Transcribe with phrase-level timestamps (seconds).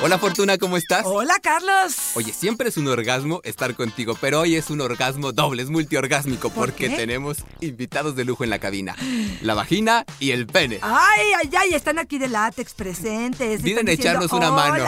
[0.00, 1.02] Hola Fortuna, ¿cómo estás?
[1.04, 2.12] Hola Carlos.
[2.14, 6.50] Oye, siempre es un orgasmo estar contigo, pero hoy es un orgasmo doble, es multiorgásmico
[6.50, 6.96] ¿Por porque qué?
[6.96, 8.94] tenemos invitados de lujo en la cabina.
[9.42, 10.78] La vagina y el pene.
[10.82, 13.60] Ay, ay, ay, están aquí de látex presentes.
[13.62, 14.84] Vienen a echarnos una mano.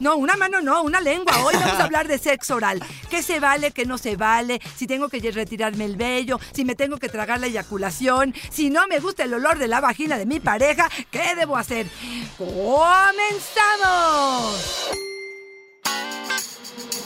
[0.00, 1.44] No, una mano no, una lengua.
[1.44, 2.82] Hoy vamos a hablar de sexo oral.
[3.10, 4.60] ¿Qué se vale, qué no se vale?
[4.76, 8.86] Si tengo que retirarme el vello, si me tengo que tragar la eyaculación, si no
[8.88, 11.86] me gusta el olor de la vagina de mi pareja, ¿qué debo hacer?
[12.36, 13.24] ¡Comenzamos!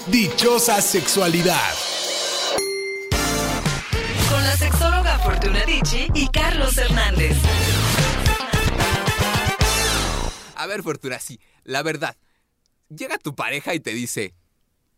[0.07, 1.74] Dichosa sexualidad.
[4.30, 7.37] Con la sexóloga Fortuna Dicci y Carlos Hernández.
[10.57, 12.16] A ver, Fortuna, sí, la verdad.
[12.88, 14.34] Llega tu pareja y te dice,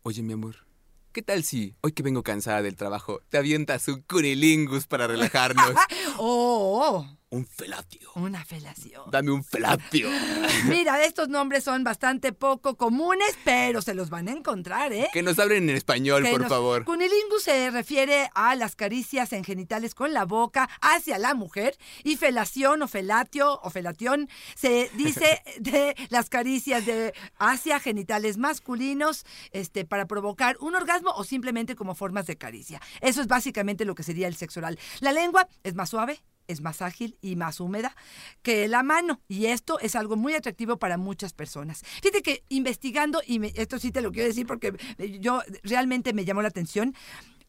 [0.03, 0.65] oye mi amor,
[1.11, 5.73] ¿qué tal si hoy que vengo cansada del trabajo te avientas un cunilingus para relajarnos?
[6.17, 7.05] ¡Oh!
[7.31, 8.11] Un felatio.
[8.15, 9.09] Una felación.
[9.09, 10.09] Dame un felatio.
[10.67, 15.09] Mira, estos nombres son bastante poco comunes, pero se los van a encontrar, ¿eh?
[15.13, 16.83] Que nos hablen en español, Que por nos- favor.
[16.83, 22.17] Cunilingus se refiere a las caricias en genitales con la boca hacia la mujer y
[22.17, 29.85] felación o felatio o felatión se dice de las caricias de hacia genitales masculinos este,
[29.85, 32.81] para provocar un orgasmo o simplemente como formas de caricia.
[32.99, 34.77] Eso es básicamente lo que sería el sexo oral.
[34.99, 36.19] La lengua es más suave.
[36.47, 37.95] Es más ágil y más húmeda
[38.41, 39.21] que la mano.
[39.27, 41.81] Y esto es algo muy atractivo para muchas personas.
[42.01, 44.73] Fíjate que investigando, y me- esto sí te lo quiero decir porque
[45.19, 46.95] yo realmente me llamó la atención,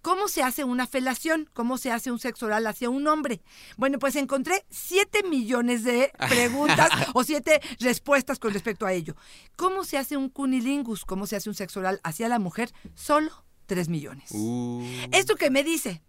[0.04, 1.48] ¿Cómo se hace una felación?
[1.52, 3.40] ¿Cómo se hace un sexo oral hacia un hombre?
[3.76, 9.14] Bueno, pues encontré 7 millones de preguntas o 7 respuestas con respecto a ello.
[9.54, 11.04] ¿Cómo se hace un cunilingus?
[11.04, 12.72] ¿Cómo se hace un sexo oral hacia la mujer?
[12.96, 13.30] Solo
[13.66, 14.30] 3 millones.
[14.32, 14.84] Uh.
[15.12, 16.02] ¿Esto qué me dice?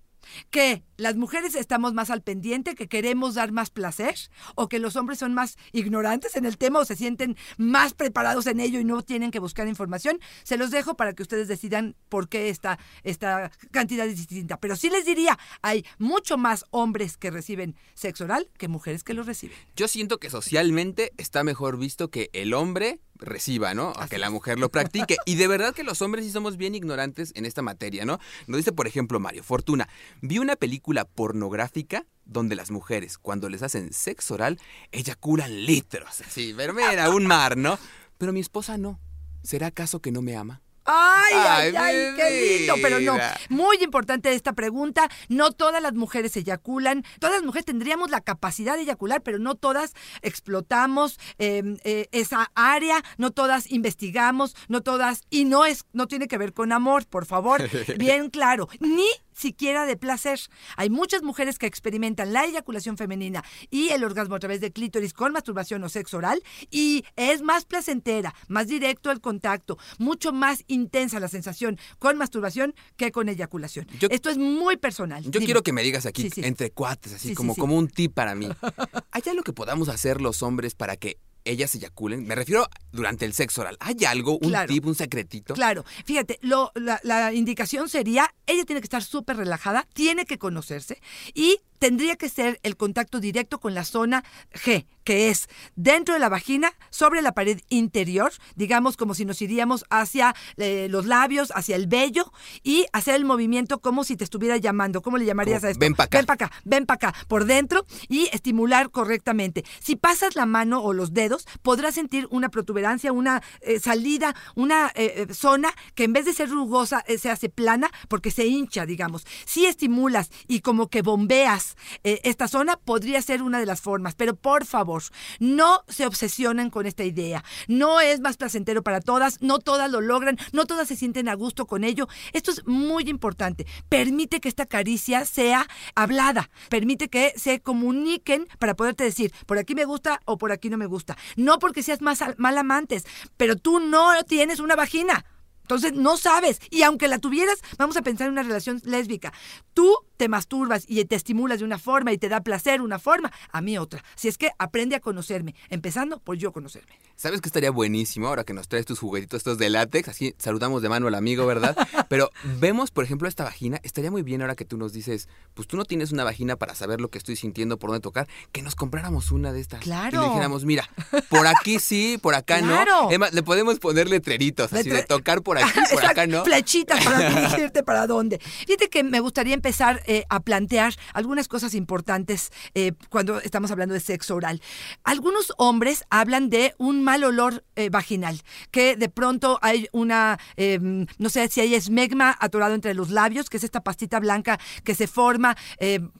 [0.49, 4.15] Que las mujeres estamos más al pendiente, que queremos dar más placer,
[4.55, 8.47] o que los hombres son más ignorantes en el tema o se sienten más preparados
[8.47, 10.19] en ello y no tienen que buscar información.
[10.43, 14.57] Se los dejo para que ustedes decidan por qué esta, esta cantidad es distinta.
[14.57, 19.13] Pero sí les diría, hay mucho más hombres que reciben sexo oral que mujeres que
[19.13, 19.57] lo reciben.
[19.75, 23.93] Yo siento que socialmente está mejor visto que el hombre reciba, ¿no?
[23.97, 25.17] A que la mujer lo practique.
[25.25, 28.19] Y de verdad que los hombres sí somos bien ignorantes en esta materia, ¿no?
[28.47, 29.87] Nos dice, por ejemplo, Mario Fortuna,
[30.21, 34.59] vi una película pornográfica donde las mujeres, cuando les hacen sexo oral,
[34.91, 36.21] eyaculan litros.
[36.21, 37.77] Así, pero mira, un mar, ¿no?
[38.17, 38.99] Pero mi esposa no.
[39.43, 40.62] ¿Será acaso que no me ama?
[40.85, 43.17] Ay, ay, Ay, ay, qué lindo, pero no.
[43.49, 45.09] Muy importante esta pregunta.
[45.29, 47.03] No todas las mujeres eyaculan.
[47.19, 52.51] Todas las mujeres tendríamos la capacidad de eyacular, pero no todas explotamos eh, eh, esa
[52.55, 57.05] área, no todas investigamos, no todas, y no es, no tiene que ver con amor,
[57.05, 57.61] por favor,
[57.97, 58.67] bien claro.
[58.79, 60.39] Ni siquiera de placer.
[60.77, 65.13] Hay muchas mujeres que experimentan la eyaculación femenina y el orgasmo a través de clítoris
[65.13, 70.63] con masturbación o sexo oral y es más placentera, más directo el contacto, mucho más
[70.67, 73.87] intensa la sensación con masturbación que con eyaculación.
[73.99, 75.23] Yo- Esto es muy personal.
[75.23, 75.45] Yo Dime.
[75.45, 76.41] quiero que me digas aquí, Sí, sí.
[76.43, 78.47] entre cuates, así Sí, sí, como, como un tip para mí.
[79.11, 82.25] ¿Hay algo que podamos hacer los hombres para que ellas eyaculen?
[82.25, 83.77] Me refiero durante el sexo oral.
[83.79, 84.67] ¿Hay algo, un Claro.
[84.73, 85.53] tip, un secretito?
[85.53, 90.37] Claro, fíjate, lo- la, la indicación sería, ella tiene que estar súper relajada, tiene que
[90.37, 91.01] conocerse
[91.33, 94.23] y tendría que ser el contacto directo con la zona
[94.53, 99.41] G, que es dentro de la vagina, sobre la pared interior, digamos como si nos
[99.41, 102.31] iríamos hacia eh, los labios, hacia el vello
[102.63, 105.01] y hacer el movimiento como si te estuviera llamando.
[105.01, 105.79] ¿Cómo le llamarías Como, a esto?
[105.79, 106.17] "Ven pa' acá".
[106.17, 109.63] Ven para acá, ven para acá, por dentro y estimular correctamente.
[109.79, 114.91] Si pasas la mano o los dedos, podrás sentir una protuberancia, una eh, salida, una
[114.95, 119.25] eh, zona que en vez de ser rugosa se hace plana porque se hincha, digamos.
[119.45, 124.15] Si estimulas y como que bombeas esta zona, podría ser una de las formas.
[124.15, 124.92] Pero por favor,
[125.39, 127.43] no se obsesionen con esta idea.
[127.67, 131.33] No es más placentero para todas, no todas lo logran, no todas se sienten a
[131.35, 132.07] gusto con ello.
[132.33, 133.65] Esto es muy importante.
[133.89, 139.75] Permite que esta caricia sea hablada, permite que se comuniquen para poderte decir, por aquí
[139.75, 141.17] me gusta o por aquí no me gusta.
[141.35, 143.05] No porque seas más al- mal amantes,
[143.37, 145.25] pero tú no tienes una vagina.
[145.61, 146.59] Entonces no sabes.
[146.71, 149.31] Y aunque la tuvieras, vamos a pensar en una relación lésbica.
[149.73, 153.31] Tú te masturbas y te estimulas de una forma y te da placer una forma,
[153.51, 154.03] a mí otra.
[154.15, 156.93] Si es que aprende a conocerme, empezando por yo conocerme.
[157.15, 160.09] ¿Sabes que estaría buenísimo ahora que nos traes tus juguetitos estos de látex?
[160.09, 161.75] Así saludamos de mano al amigo, ¿verdad?
[162.09, 162.29] Pero
[162.59, 163.79] vemos, por ejemplo, esta vagina.
[163.83, 166.75] Estaría muy bien ahora que tú nos dices, pues tú no tienes una vagina para
[166.75, 169.81] saber lo que estoy sintiendo, por dónde tocar, que nos compráramos una de estas.
[169.81, 170.17] Claro.
[170.17, 170.89] Y le dijéramos, mira,
[171.29, 173.09] por aquí sí, por acá Claro.
[173.11, 173.19] no.
[173.19, 176.43] Más, le podemos poner letreritos, así de tocar por aquí, por acá no.
[176.43, 178.39] Flechitas para dirigirte para dónde.
[178.39, 183.95] Fíjate que me gustaría empezar eh, a plantear algunas cosas importantes eh, cuando estamos hablando
[183.95, 184.61] de sexo oral.
[185.03, 188.39] Algunos hombres hablan de un mal olor eh, vaginal,
[188.69, 193.49] que de pronto hay una, em, no sé si hay esmegma atorado entre los labios,
[193.49, 195.57] que es esta pastita blanca que se forma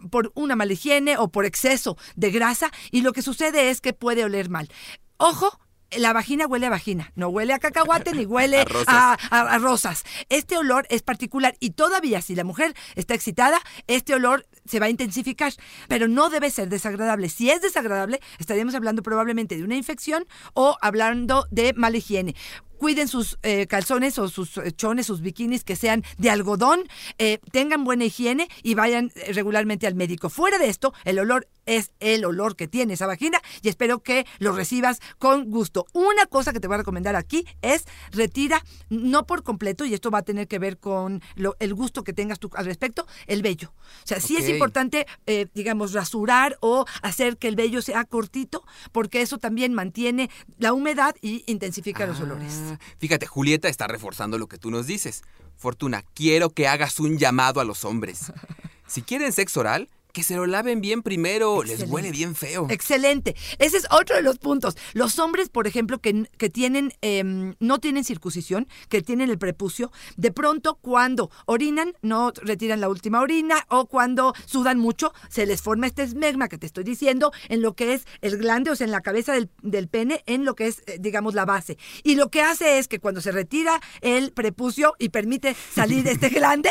[0.09, 3.93] por una mala higiene o por exceso de grasa, y lo que sucede es que
[3.93, 4.69] puede oler mal.
[5.17, 5.59] Ojo,
[5.97, 8.87] la vagina huele a vagina, no huele a cacahuate ni huele A rosas.
[8.87, 10.03] a, a- a rosas.
[10.29, 14.85] Este olor es particular y todavía si la mujer está excitada, este olor se va
[14.85, 15.53] a intensificar,
[15.87, 17.29] pero no debe ser desagradable.
[17.29, 22.35] Si es desagradable, estaríamos hablando probablemente de una infección o hablando de mala higiene.
[22.77, 26.83] Cuiden sus eh, calzones o sus eh, chones, sus bikinis que sean de algodón,
[27.17, 30.29] eh, tengan buena higiene y vayan eh, regularmente al médico.
[30.29, 34.25] Fuera de esto, el olor es el olor que tiene esa vagina y espero que
[34.39, 35.85] lo recibas con gusto.
[35.93, 40.11] Una cosa que te voy a recomendar aquí es retira, no por completo, y esto
[40.11, 43.41] va a tener que ver con lo- el gusto que tengas tú al respecto, el
[43.41, 43.71] vello.
[44.03, 48.65] O sea, sí es importante, eh, digamos, rasurar o hacer que el vello sea cortito,
[48.91, 52.72] porque eso también mantiene la humedad y intensifica los olores.
[52.99, 55.23] Fíjate, Julieta está reforzando lo que tú nos dices.
[55.57, 58.31] Fortuna, quiero que hagas un llamado a los hombres.
[58.87, 61.63] Si quieren sexo oral, que se lo laven bien primero.
[61.63, 62.67] Les huele bien feo.
[62.69, 63.35] Excelente.
[63.57, 64.77] Ese es otro de los puntos.
[64.93, 69.91] Los hombres, por ejemplo, que, que tienen, em, no tienen circuncisión, que tienen el prepucio,
[70.15, 75.61] de pronto cuando orinan, no retiran la última orina, o cuando sudan mucho, se les
[75.63, 78.85] forma este esmegma que te estoy diciendo en lo que es el glande, o sea,
[78.85, 81.79] en la cabeza del, del pene, en lo que es, eh, digamos, la base.
[82.03, 86.29] Y lo que hace es que cuando se retira el prepucio y permite salir este
[86.29, 86.69] glande,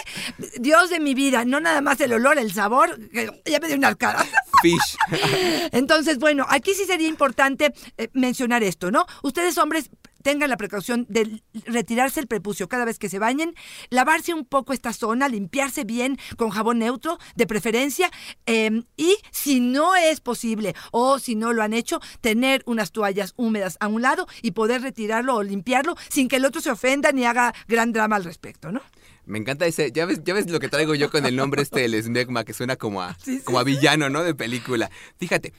[0.60, 3.76] Dios de mi vida, no nada más el olor, el sabor, que ya me dio
[3.76, 4.24] una arcada.
[4.60, 4.96] Fish.
[5.72, 9.06] Entonces, bueno, aquí sí sería importante eh, mencionar esto, ¿no?
[9.22, 9.90] Ustedes hombres
[10.22, 13.54] tengan la precaución de retirarse el prepucio cada vez que se bañen,
[13.90, 18.10] lavarse un poco esta zona, limpiarse bien con jabón neutro, de preferencia,
[18.46, 23.34] eh, y si no es posible o si no lo han hecho, tener unas toallas
[23.36, 27.12] húmedas a un lado y poder retirarlo o limpiarlo sin que el otro se ofenda
[27.12, 28.80] ni haga gran drama al respecto, ¿no?
[29.24, 29.92] Me encanta ese.
[29.92, 32.52] Ya ves, ya ves lo que traigo yo con el nombre este del esmegma, que
[32.52, 34.22] suena como a, Sí, sí, como a villano, ¿no?
[34.22, 34.90] De película.
[35.18, 35.52] Fíjate,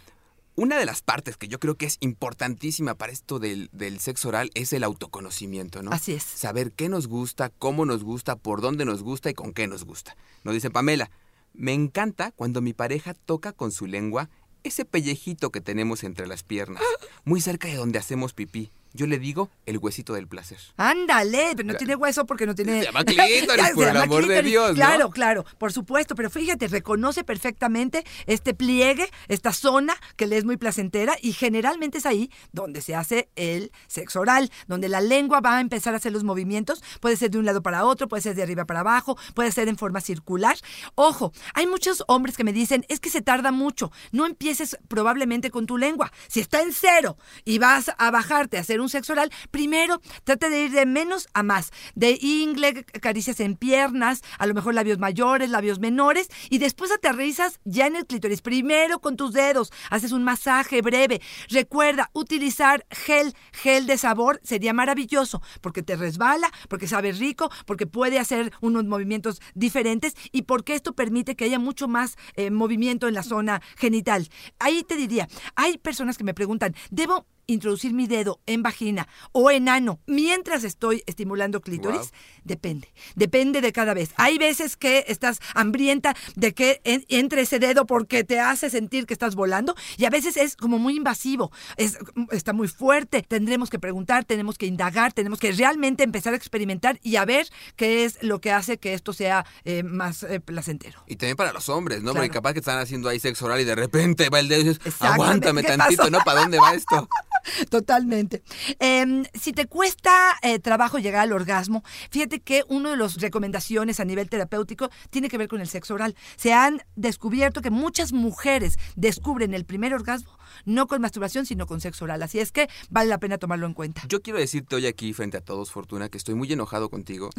[0.55, 4.29] una de las partes que yo creo que es importantísima para esto del, del sexo
[4.29, 5.91] oral es el autoconocimiento, ¿no?
[5.91, 6.23] Así es.
[6.23, 9.83] Saber qué nos gusta, cómo nos gusta, por dónde nos gusta y con qué nos
[9.83, 10.15] gusta.
[10.43, 11.09] Nos dice Pamela,
[11.53, 14.29] me encanta cuando mi pareja toca con su lengua
[14.63, 16.81] ese pellejito que tenemos entre las piernas,
[17.25, 18.71] muy cerca de donde hacemos pipí.
[18.93, 20.59] Yo le digo el huesito del placer.
[20.77, 22.79] Ándale, pero no tiene hueso porque no tiene.
[22.79, 24.43] Se llama clítoris, por el amor de.
[24.43, 24.75] Dios, ¿no?
[24.75, 30.45] Claro, claro, por supuesto, pero fíjate, reconoce perfectamente este pliegue, esta zona que le es
[30.45, 35.39] muy placentera y generalmente es ahí donde se hace el sexo oral, donde la lengua
[35.39, 38.21] va a empezar a hacer los movimientos, puede ser de un lado para otro, puede
[38.21, 40.55] ser de arriba para abajo, puede ser en forma circular.
[40.93, 45.49] Ojo, hay muchos hombres que me dicen, es que se tarda mucho, no empieces probablemente
[45.49, 46.11] con tu lengua.
[46.27, 50.49] Si está en cero y vas a bajarte a hacer un sexo oral, primero trata
[50.49, 54.99] de ir de menos a más, de ingle, caricias en piernas, a lo mejor labios
[54.99, 58.41] mayores, labios menores, y después aterrizas ya en el clítoris.
[58.41, 61.21] Primero con tus dedos, haces un masaje breve.
[61.49, 67.87] Recuerda, utilizar gel, gel de sabor sería maravilloso, porque te resbala, porque sabe rico, porque
[67.87, 73.07] puede hacer unos movimientos diferentes y porque esto permite que haya mucho más eh, movimiento
[73.07, 74.29] en la zona genital.
[74.59, 79.51] Ahí te diría, hay personas que me preguntan, ¿debo introducir mi dedo en vagina o
[79.51, 81.99] en ano mientras estoy estimulando clítoris?
[81.99, 82.09] Wow.
[82.45, 84.11] Depende, depende de cada vez.
[84.17, 89.05] Hay veces que estás hambrienta de que en- entre ese dedo porque te hace sentir
[89.05, 91.97] que estás volando y a veces es como muy invasivo, es,
[92.31, 93.21] está muy fuerte.
[93.23, 97.47] Tendremos que preguntar, tenemos que indagar, tenemos que realmente empezar a experimentar y a ver
[97.75, 101.03] qué es lo que hace que esto sea eh, más eh, placentero.
[101.07, 102.11] Y también para los hombres, ¿no?
[102.13, 102.33] Porque Claro.
[102.41, 104.81] capaz que están haciendo ahí sexo oral y de repente va el dedo y dices,
[105.01, 106.11] aguántame ¿Qué tantito, pasó?
[106.11, 106.19] ¿no?
[106.25, 107.07] ¿Para dónde va esto?
[107.69, 108.43] Totalmente.
[108.79, 113.99] Em, si te cuesta eh, trabajo llegar al orgasmo, fíjate que una de las recomendaciones
[113.99, 116.15] a nivel terapéutico tiene que ver con el sexo oral.
[116.35, 121.81] Se han descubierto que muchas mujeres descubren el primer orgasmo no con masturbación, sino con
[121.81, 122.21] sexo oral.
[122.23, 124.03] Así es que vale la pena tomarlo en cuenta.
[124.07, 127.29] Yo quiero decirte hoy aquí frente a todos, Fortuna, que estoy muy enojado contigo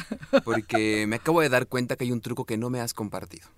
[0.45, 3.49] porque me acabo de dar cuenta que hay un truco que no me has compartido.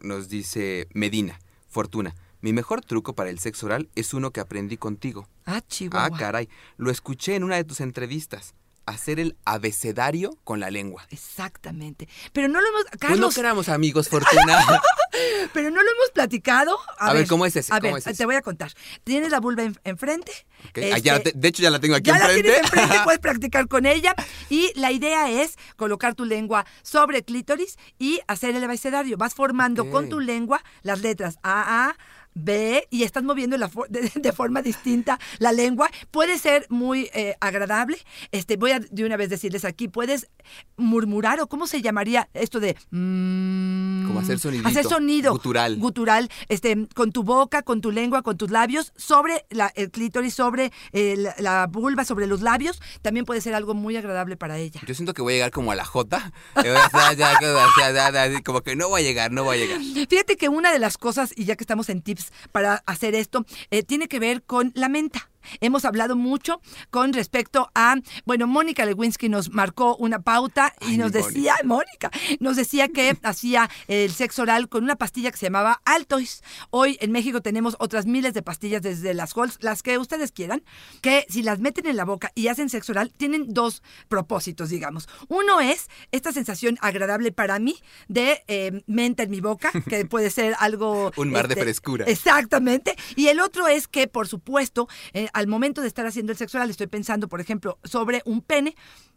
[0.00, 1.38] Nos dice Medina,
[1.68, 2.14] Fortuna,
[2.46, 5.28] mi mejor truco para el sexo oral es uno que aprendí contigo.
[5.46, 6.06] Ah, Chihuahua.
[6.14, 8.54] Ah, caray, lo escuché en una de tus entrevistas.
[8.88, 11.04] hacer el abecedario con la lengua.
[11.10, 12.08] Exactamente.
[12.32, 12.84] Pero no lo hemos.
[12.84, 14.64] Pues Carlos, no queramos amigos, Fortuna.
[15.52, 16.78] pero no lo hemos platicado.
[16.98, 17.72] A ver, ¿cómo es ese?
[17.74, 18.16] A ¿Cómo ver, es ese?
[18.18, 18.70] te voy a contar.
[19.02, 20.30] Tienes la vulva en- enfrente.
[20.76, 22.42] Ah, la este, te- de hecho, ya la tengo aquí ya la enfrente.
[22.44, 24.14] tienes enfrente, puedes practicar con ella.
[24.50, 29.16] Y la idea es colocar tu lengua sobre el clítoris y hacer el abecedario.
[29.16, 31.96] Vas formando con tu lengua las letras A, A,
[32.38, 35.90] B y estás moviendo la for- de, de forma distinta la lengua.
[36.10, 37.98] Puede ser muy eh, agradable.
[38.30, 40.28] Este, voy a de una vez decirles aquí, puedes
[40.76, 42.76] murmurar o cómo se llamaría esto de...
[42.90, 45.32] mm, Como hacer sonidito, Hacer sonido.
[45.32, 45.76] gutural.
[45.78, 50.34] Gutural, este, con tu boca, con tu lengua, con tus labios, sobre la- el clítoris,
[50.34, 52.80] sobre eh, la, la vulva, sobre los labios.
[53.02, 54.80] También puede ser algo muy agradable para ella.
[54.86, 56.32] Yo siento que voy a llegar como a la J.
[57.16, 59.80] ya, Como que no voy a llegar, no voy a llegar.
[60.08, 63.44] Fíjate que una de las cosas, y ya que estamos en tips para hacer esto,
[63.70, 65.30] eh, tiene que ver con la menta.
[65.60, 66.60] Hemos hablado mucho
[66.90, 72.10] con respecto a, bueno, Mónica Lewinsky nos marcó una pauta y Ay, nos decía, Mónica,
[72.40, 76.42] nos decía que hacía el sexo oral con una pastilla que se llamaba Altois.
[76.70, 80.62] Hoy en México tenemos otras miles de pastillas desde las Halls, las que ustedes quieran,
[81.00, 85.08] que si las meten en la boca y hacen sexo oral, tienen dos propósitos, digamos.
[85.28, 87.76] Uno es esta sensación agradable para mí
[88.08, 91.12] de eh, menta en mi boca, que puede ser algo...
[91.16, 92.04] Un mar de este, frescura.
[92.06, 92.96] Exactamente.
[93.16, 96.56] Y el otro es que, por supuesto, eh, al momento de estar haciendo el sexo
[96.56, 98.74] oral, estoy pensando, por ejemplo, sobre un pene.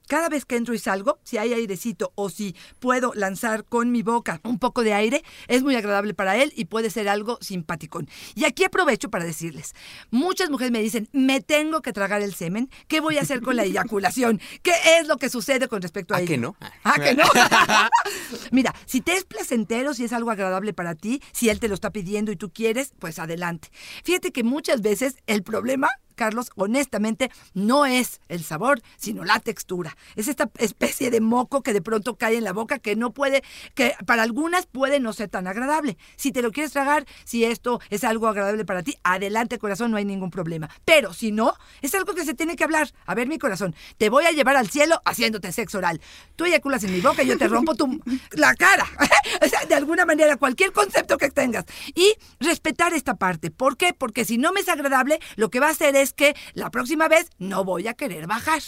[0.10, 4.02] Cada vez que entro y salgo, si hay airecito o si puedo lanzar con mi
[4.02, 8.10] boca un poco de aire, es muy agradable para él y puede ser algo simpaticón.
[8.36, 9.76] Y aquí aprovecho para decirles,
[10.10, 13.56] muchas mujeres me dicen, me tengo que tragar el semen, ¿qué voy a hacer con
[13.56, 14.42] la eyaculación?
[14.64, 16.28] ¿Qué es lo que sucede con respecto a ¿A ello?
[16.28, 16.56] que no?
[16.84, 17.24] ¿Ah, que no?
[18.52, 21.76] Mira, si te es placentero, si es algo agradable para ti, si él te lo
[21.76, 23.70] está pidiendo y tú quieres, pues adelante.
[24.04, 25.88] Fíjate que muchas veces el problema
[26.20, 29.96] Carlos, honestamente, no es el sabor, sino la textura.
[30.18, 33.42] Es esta especie de moco que de pronto cae en la boca que no puede,
[33.74, 35.98] que para algunas puede no ser tan agradable.
[36.18, 39.98] Si te lo quieres tragar, si esto es algo agradable para ti, adelante corazón, no
[39.98, 40.70] hay ningún problema.
[40.84, 42.92] Pero si no, es algo que se tiene que hablar.
[43.06, 46.02] A ver, mi corazón, te voy a llevar al cielo haciéndote sexo oral.
[46.36, 48.86] Tú eyaculas en mi boca y yo te rompo tu, la cara.
[49.70, 51.64] De alguna manera, cualquier concepto que tengas.
[51.96, 53.52] Y respetar esta parte.
[53.52, 53.94] ¿Por qué?
[53.94, 57.08] Porque si no me es agradable, lo que va a hacer es que la próxima
[57.08, 58.62] vez no voy a querer bajar.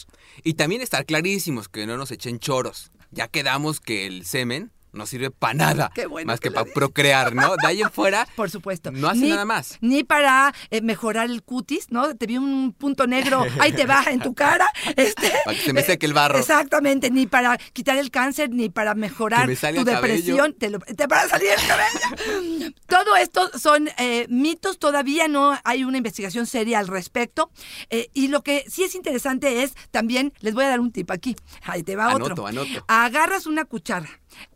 [0.43, 2.91] Y también estar clarísimos que no nos echen choros.
[3.11, 5.91] Ya quedamos que el semen no sirve para nada.
[5.93, 7.55] Qué bueno más que para procrear, ¿no?
[7.57, 8.27] De ahí en fuera.
[8.35, 8.91] Por supuesto.
[8.91, 9.77] No hace nada más.
[9.81, 12.15] Ni para eh, mejorar el cutis, ¿no?
[12.15, 14.67] Te vi un punto negro, ahí te va en tu cara.
[14.95, 16.39] Este, Para que se me seque el barro.
[16.39, 20.53] Exactamente, ni para quitar el cáncer, ni para mejorar tu depresión.
[20.53, 22.73] Te, lo- te va a salir el cabello.
[22.87, 27.51] Todo esto son eh, mitos, todavía no hay una investigación seria al respecto.
[27.89, 31.09] Eh, y lo que sí es interesante es también, les voy a dar un tip
[31.11, 31.35] aquí.
[31.63, 32.47] Ahí te va Anoto, otro.
[32.47, 32.83] anoto.
[32.87, 34.09] Agarras una cuchara.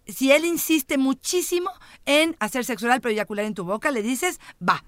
[0.07, 1.69] Si él insiste muchísimo
[2.05, 4.83] en hacer sexo oral pero eyacular en tu boca, le dices, va.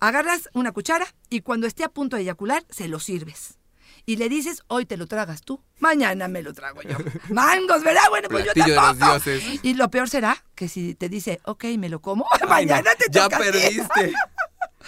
[0.00, 3.58] Agarras una cuchara y cuando esté a punto de eyacular, se lo sirves.
[4.04, 6.96] Y le dices, hoy te lo tragas tú, mañana me lo trago yo.
[7.30, 8.02] Mangos, ¿verdad?
[8.10, 9.12] Bueno, pues yo Platillo de los tampoco.
[9.30, 9.60] dioses.
[9.62, 12.90] Y lo peor será que si te dice, ok, me lo como, Ay, no, mañana
[12.98, 14.12] te Ya toca perdiste.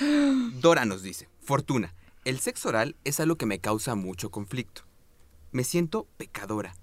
[0.61, 4.83] Dora nos dice, Fortuna, el sexo oral es algo que me causa mucho conflicto.
[5.53, 6.75] Me siento pecadora.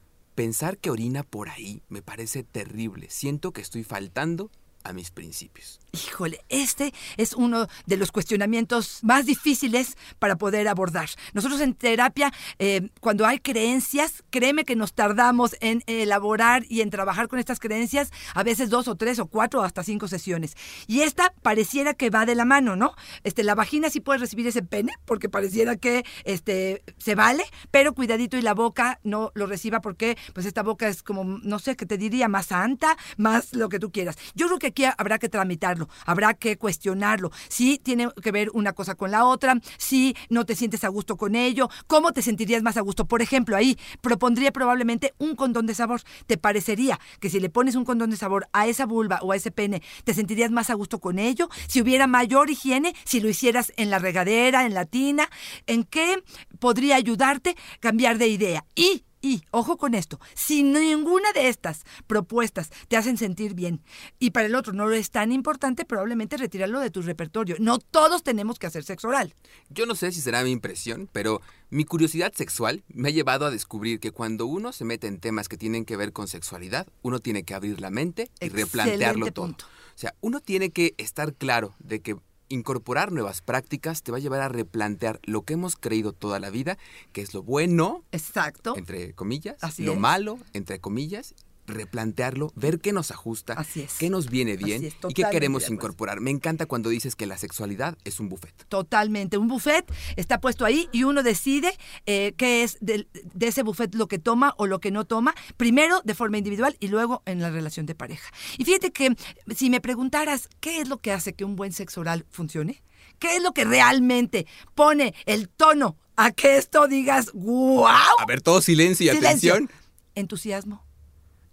[0.41, 3.11] Pensar que orina por ahí me parece terrible.
[3.11, 4.49] Siento que estoy faltando
[4.83, 5.79] a mis principios.
[5.93, 11.09] Híjole, este es uno de los cuestionamientos más difíciles para poder abordar.
[11.33, 16.89] Nosotros en terapia, eh, cuando hay creencias, créeme que nos tardamos en elaborar y en
[16.89, 20.55] trabajar con estas creencias, a veces dos o tres o cuatro o hasta cinco sesiones.
[20.87, 22.95] Y esta pareciera que va de la mano, ¿no?
[23.23, 27.93] Este, la vagina sí puede recibir ese pene, porque pareciera que este, se vale, pero
[27.93, 31.75] cuidadito y la boca no lo reciba porque pues esta boca es como, no sé,
[31.75, 34.17] qué te diría, más santa, más lo que tú quieras.
[34.35, 37.31] Yo creo que habrá que tramitarlo, habrá que cuestionarlo.
[37.49, 41.17] Si tiene que ver una cosa con la otra, si no te sientes a gusto
[41.17, 43.05] con ello, ¿cómo te sentirías más a gusto?
[43.05, 46.01] Por ejemplo, ahí propondría probablemente un condón de sabor.
[46.27, 49.35] ¿Te parecería que si le pones un condón de sabor a esa vulva o a
[49.35, 51.49] ese pene, te sentirías más a gusto con ello?
[51.67, 55.29] Si hubiera mayor higiene, si lo hicieras en la regadera, en la tina,
[55.67, 56.23] ¿en qué
[56.59, 58.65] podría ayudarte cambiar de idea?
[58.75, 63.81] Y y, ojo con esto, si ninguna de estas propuestas te hacen sentir bien
[64.19, 67.55] y para el otro no lo es tan importante, probablemente retirarlo de tu repertorio.
[67.59, 69.35] No todos tenemos que hacer sexo oral.
[69.69, 73.51] Yo no sé si será mi impresión, pero mi curiosidad sexual me ha llevado a
[73.51, 77.19] descubrir que cuando uno se mete en temas que tienen que ver con sexualidad, uno
[77.19, 79.45] tiene que abrir la mente y replantearlo todo.
[79.45, 79.65] punto.
[79.95, 82.17] O sea, uno tiene que estar claro de que
[82.51, 86.49] incorporar nuevas prácticas te va a llevar a replantear lo que hemos creído toda la
[86.49, 86.77] vida,
[87.13, 88.75] que es lo bueno, Exacto.
[88.77, 89.99] entre comillas, Así lo es.
[89.99, 91.33] malo, entre comillas,
[91.71, 93.97] replantearlo, ver qué nos ajusta, Así es.
[93.97, 96.19] qué nos viene bien es, y qué queremos incorporar.
[96.21, 98.53] Me encanta cuando dices que la sexualidad es un buffet.
[98.67, 99.37] Totalmente.
[99.37, 99.85] Un buffet
[100.15, 103.07] está puesto ahí y uno decide eh, qué es de,
[103.39, 106.87] ese buffet lo que toma o lo que no toma, primero de forma individual y
[106.87, 108.29] luego en la relación de pareja.
[108.57, 109.15] Y fíjate que
[109.55, 112.83] si me preguntaras qué es lo que hace que un buen sexo oral funcione,
[113.19, 118.41] qué es lo que realmente pone el tono a que esto digas, wow, A ver,
[118.41, 119.53] todo silencio y Silencio.
[119.53, 119.77] atención.
[120.15, 120.85] entusiasmo,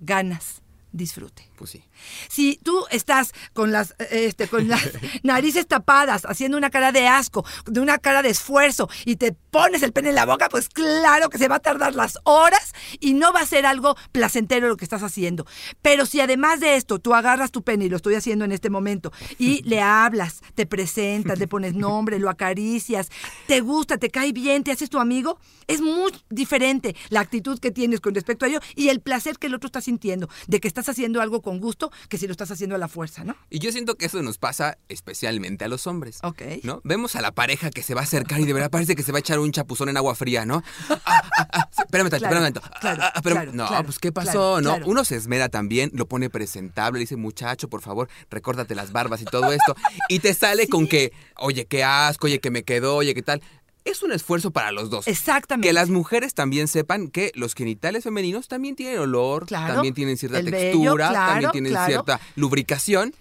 [0.01, 0.63] ganas,
[0.93, 1.48] disfrute.
[1.59, 1.83] Pues sí.
[2.29, 4.81] Si tú estás con las, eh, este, con las
[5.25, 9.83] narices tapadas, haciendo una cara de asco, de una cara de esfuerzo, y te pones
[9.83, 13.15] el pene en la boca, pues claro que se va a tardar las horas y
[13.15, 15.47] no va a ser algo placentero lo que estás haciendo.
[15.83, 18.71] Pero si además de esto tú agarras tu pene, y lo estoy haciendo en este
[18.71, 23.09] momento, y le hablas, te presentas, le pones nombre, lo acaricias,
[23.49, 27.73] te gusta, te cae bien, te haces tu amigo, es muy diferente la actitud que
[27.73, 30.69] tienes con respecto a ello y el placer que el otro está sintiendo de que
[30.69, 33.35] estás haciendo algo con gusto que si lo estás haciendo a la fuerza, ¿no?
[33.49, 36.19] Y yo siento que eso nos pasa especialmente a los hombres.
[36.23, 36.43] Ok.
[36.63, 36.83] ¿No?
[36.85, 39.13] Vemos a la pareja que se va a acercar y de verdad parece que se
[39.13, 40.63] va a echar un chapuzón en agua fría, ¿no?
[40.91, 43.53] Ah, ah, ah, espérame, tantito, Claro, espérame, claro, espérame.
[43.53, 44.59] claro, no, pues ¿qué pasó?
[44.85, 49.23] Uno se esmera también, lo pone presentable, le dice, muchacho, por favor, recórdate las barbas
[49.23, 49.75] y todo esto.
[50.09, 53.43] Y te sale con que, oye, qué asco, oye, que me quedó, oye, qué tal.
[53.89, 55.09] Es un esfuerzo para los dos.
[55.09, 55.67] Exactamente.
[55.67, 60.19] Que las mujeres también sepan que los genitales femeninos también tienen olor, Claro, también tienen
[60.19, 61.87] cierta textura, claro, también tienen claro.
[61.87, 63.15] cierta lubricación.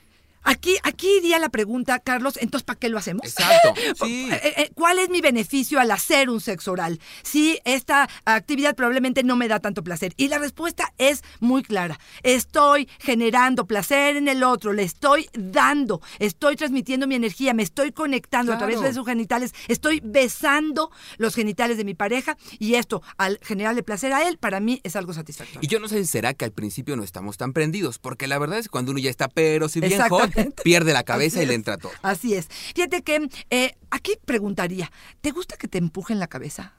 [0.47, 3.25] Aquí, aquí iría la pregunta, Carlos, entonces, ¿para qué lo hacemos?
[3.25, 3.73] Exacto.
[3.97, 4.29] Sí.
[4.31, 6.99] Eh, eh, ¿Cuál es mi beneficio al hacer un sexo oral?
[7.23, 10.13] Si esta actividad probablemente no me da tanto placer.
[10.17, 11.99] Y la respuesta es muy clara.
[12.21, 17.91] Estoy generando placer en el otro, le estoy dando, estoy transmitiendo mi energía, me estoy
[17.91, 23.01] conectando a través de sus genitales, estoy besando los genitales de mi pareja y esto,
[23.17, 25.61] al generarle placer a él, para mí es algo satisfactorio.
[25.63, 28.37] Y yo no sé si será que al principio no estamos tan prendidos, porque la
[28.37, 30.36] verdad es que cuando uno ya está, pero si bien hot.
[30.63, 31.91] pierde la cabeza y le entra todo.
[32.01, 32.47] Así es.
[32.75, 34.91] Fíjate que eh, aquí preguntaría,
[35.21, 36.73] ¿te gusta que te empujen la cabeza?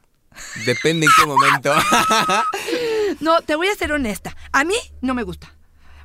[0.67, 1.75] Depende en qué momento.
[3.21, 4.37] No, te voy a ser honesta.
[4.53, 5.58] A mí no me gusta.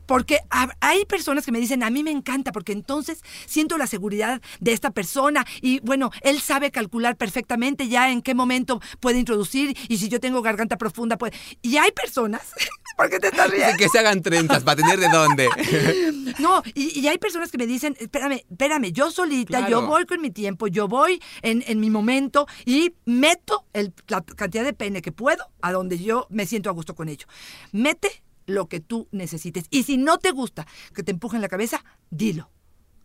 [0.05, 3.88] Porque ha- hay personas que me dicen, a mí me encanta, porque entonces siento la
[3.88, 9.19] seguridad de esta persona y bueno, él sabe calcular perfectamente ya en qué momento puede
[9.19, 11.33] introducir y si yo tengo garganta profunda, puede...
[11.62, 12.41] Y hay personas,
[12.98, 13.77] ¿por qué te estás riendo?
[13.77, 15.50] que se hagan trenzas para tener de dónde.
[16.39, 19.70] No, y, y hay personas que me dicen, espérame, espérame, yo solita, Claro.
[19.81, 24.22] yo voy con mi tiempo, yo voy en, en mi momento y meto el- la
[24.22, 27.27] cantidad de pene que puedo a donde yo me siento a gusto con ello.
[27.72, 29.66] Mete lo que tú necesites.
[29.70, 32.50] Y si no te gusta que te empujen la cabeza, dilo.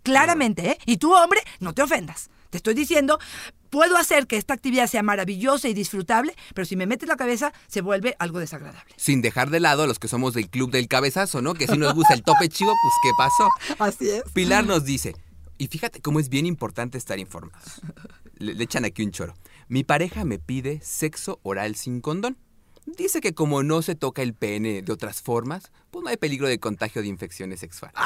[0.03, 0.79] Claramente, ¿eh?
[0.87, 2.31] Y tú, hombre, no te ofendas.
[2.51, 3.19] Te estoy diciendo,
[3.69, 7.53] puedo hacer que esta actividad sea maravillosa y disfrutable, pero si me metes la cabeza,
[7.67, 8.95] se vuelve algo desagradable.
[8.97, 11.53] Sin dejar de lado a los que somos del club del cabezazo, ¿no?
[11.53, 13.85] Que si nos gusta el tope chivo, pues ¿qué pasó?
[13.85, 14.23] Así es.
[14.33, 15.15] Pilar nos dice,
[15.59, 17.83] y fíjate cómo es bien importante estar informados.
[18.39, 19.35] Le, le echan aquí un choro.
[19.69, 22.39] Mi pareja me pide sexo oral sin condón.
[22.97, 26.49] Dice que como no se toca el pene de otras formas, pues no hay peligro
[26.49, 27.97] de contagio de infecciones sexuales.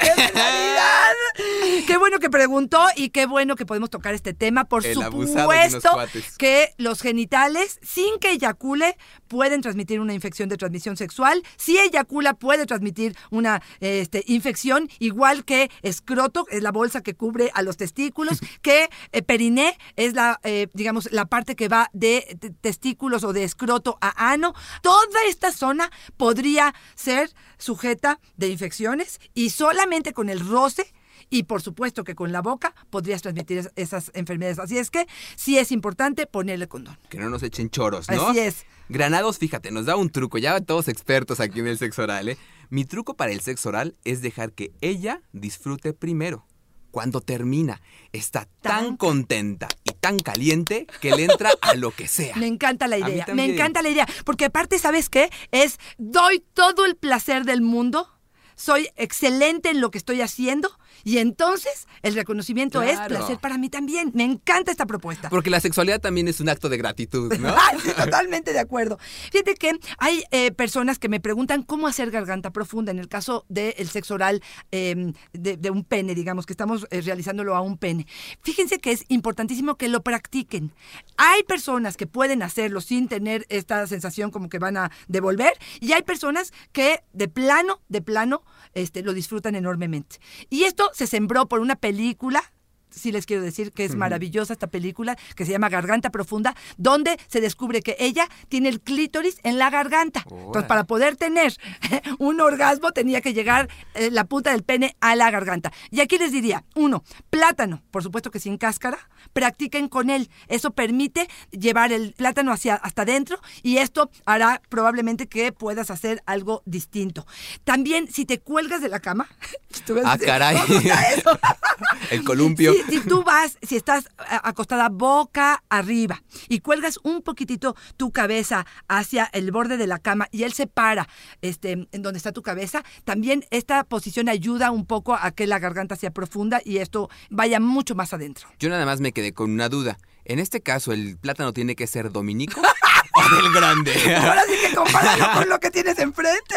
[0.00, 0.99] ¡Qué barbaridad!
[1.86, 4.64] Qué bueno que preguntó y qué bueno que podemos tocar este tema.
[4.64, 5.04] Por El de
[5.42, 5.90] supuesto
[6.38, 8.96] que los genitales, sin que eyacule,
[9.28, 11.42] pueden transmitir una infección de transmisión sexual.
[11.56, 17.50] Si eyacula, puede transmitir una este, infección, igual que escroto, es la bolsa que cubre
[17.54, 22.36] a los testículos, que eh, periné es la, eh, digamos, la parte que va de
[22.40, 24.54] t- testículos o de escroto a ano.
[24.82, 30.92] Toda esta zona podría ser sujeta de infecciones y solamente con el roce
[31.30, 34.58] y por supuesto que con la boca podrías transmitir es- esas enfermedades.
[34.58, 36.98] Así es que sí es importante ponerle condón.
[37.08, 38.28] Que no nos echen choros, ¿no?
[38.28, 38.66] Así es.
[38.88, 40.36] Granados, fíjate, nos da un truco.
[40.38, 42.36] Ya todos expertos aquí en el sexo oral, ¿eh?
[42.68, 46.44] Mi truco para el sexo oral es dejar que ella disfrute primero.
[46.90, 47.80] Cuando termina,
[48.12, 52.34] está tan Tan- contenta y tan caliente que le entra a lo que sea.
[52.34, 55.30] Me encanta la idea, me encanta la idea, porque aparte, ¿sabes qué?
[55.52, 58.08] Es, doy todo el placer del mundo,
[58.56, 60.68] soy excelente en lo que estoy haciendo
[61.04, 64.12] y entonces el reconocimiento es placer para mí también.
[64.14, 65.28] Me encanta esta propuesta.
[65.28, 67.48] Porque la sexualidad también es un acto de gratitud, ¿no?
[67.70, 68.98] Ay, sí, totalmente de acuerdo.
[69.30, 73.44] Fíjate que hay eh, personas que me preguntan cómo hacer garganta profunda en el caso
[73.48, 77.78] del sexo oral eh, de, de un pene, digamos, que estamos eh, realizándolo a un
[77.78, 78.06] pene.
[78.42, 80.72] Fíjense que es importantísimo que lo practiquen.
[81.16, 85.92] Hay personas que pueden hacerlo sin tener esta sensación como que van a devolver y
[85.92, 88.42] hay personas que de plano, de plano,
[88.74, 90.16] este, lo disfrutan enormemente.
[90.48, 92.42] Y esto se sembró por una película
[92.90, 97.18] sí les quiero decir que es maravillosa esta película que se llama Garganta Profunda, donde
[97.28, 100.24] se descubre que ella tiene el clítoris en la garganta.
[100.30, 101.54] Entonces, para poder tener
[102.18, 105.72] un orgasmo tenía que llegar eh, la punta del pene a la garganta.
[105.90, 108.98] Y aquí les diría, uno, plátano, por supuesto que sin cáscara,
[109.32, 110.30] practiquen con él.
[110.48, 116.22] Eso permite llevar el plátano hacia hasta adentro y esto hará probablemente que puedas hacer
[116.26, 117.26] algo distinto.
[117.64, 119.28] También si te cuelgas de la cama,
[120.04, 120.56] Ah, caray.
[122.10, 122.74] El columpio.
[122.88, 128.10] Si, si tú vas, si estás a- acostada boca arriba y cuelgas un poquitito tu
[128.12, 131.08] cabeza hacia el borde de la cama y él se para
[131.42, 135.58] este, en donde está tu cabeza, también esta posición ayuda un poco a que la
[135.58, 138.48] garganta sea profunda y esto vaya mucho más adentro.
[138.58, 139.98] Yo nada más me quedé con una duda.
[140.24, 142.60] En este caso, ¿el plátano tiene que ser dominico
[143.14, 143.92] o del grande?
[144.16, 146.54] Ahora sí que compáralo con lo que tienes enfrente.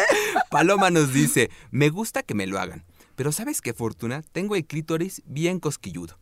[0.50, 2.84] Paloma nos dice, me gusta que me lo hagan,
[3.16, 4.22] pero ¿sabes qué, Fortuna?
[4.32, 6.18] Tengo el clítoris bien cosquilludo.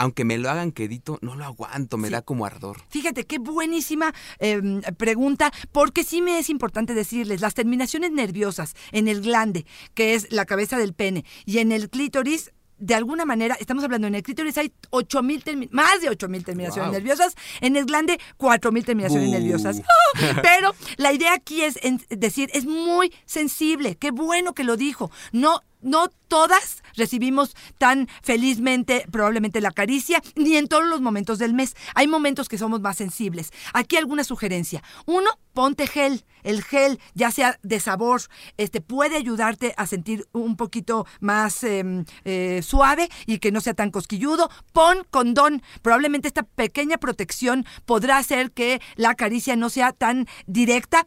[0.00, 2.80] Aunque me lo hagan quedito, no lo aguanto, me da como ardor.
[2.88, 4.60] Fíjate, qué buenísima eh,
[4.96, 10.30] pregunta, porque sí me es importante decirles, las terminaciones nerviosas en el glande, que es
[10.30, 14.22] la cabeza del pene, y en el clítoris, de alguna manera, estamos hablando, en el
[14.22, 16.94] clítoris hay 8000 termi- más de 8000 terminaciones Wow.
[16.94, 19.82] nerviosas, en el glande 4000 terminaciones nerviosas.
[20.44, 21.76] Pero la idea aquí es
[22.08, 25.10] decir, es muy sensible, qué bueno que lo dijo.
[25.32, 31.54] No no todas recibimos tan felizmente probablemente la caricia, ni en todos los momentos del
[31.54, 31.74] mes.
[31.94, 33.50] Hay momentos que somos más sensibles.
[33.72, 34.82] Aquí alguna sugerencia.
[35.06, 36.24] Uno, ponte gel.
[36.44, 38.22] El gel, ya sea de sabor,
[38.56, 43.74] este, puede ayudarte a sentir un poquito más em, eh, suave y que no sea
[43.74, 44.50] tan cosquilludo.
[44.72, 45.62] Pon condón.
[45.82, 51.06] Probablemente esta pequeña protección podrá hacer que la caricia no sea tan directa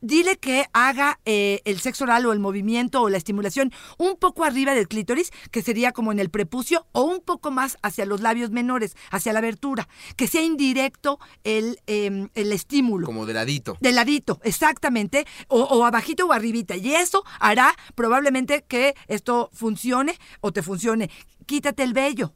[0.00, 4.44] dile que haga eh, el sexo oral o el movimiento o la estimulación un poco
[4.44, 8.20] arriba del clítoris, que sería como en el prepucio, o un poco más hacia los
[8.20, 13.06] labios menores, hacia la abertura, que sea indirecto el, em, el estímulo.
[13.06, 13.76] Como de ladito.
[13.80, 16.76] De ladito, exactamente, o, o abajito o arribita.
[16.76, 21.10] Y eso hará probablemente que esto funcione o te funcione.
[21.46, 22.34] Quítate el vello.